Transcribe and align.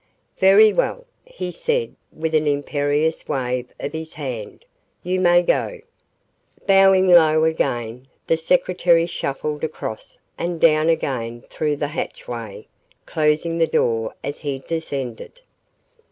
"Very 0.39 0.73
well," 0.73 1.05
he 1.25 1.51
said 1.51 1.93
with 2.11 2.33
an 2.33 2.47
imperious 2.47 3.27
wave 3.27 3.71
of 3.79 3.93
his 3.93 4.15
hand. 4.15 4.65
"You 5.03 5.19
may 5.19 5.43
go." 5.43 5.79
Bowing 6.65 7.07
low 7.07 7.43
again, 7.43 8.07
the 8.25 8.35
secretary 8.35 9.05
shuffled 9.05 9.63
across 9.63 10.17
and 10.39 10.59
down 10.59 10.89
again 10.89 11.43
through 11.43 11.75
the 11.75 11.89
hatchway, 11.89 12.65
closing 13.05 13.59
the 13.59 13.67
door 13.67 14.15
as 14.23 14.39
he 14.39 14.63
descended. 14.67 15.39